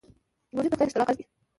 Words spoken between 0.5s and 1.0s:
موزیک د خدای د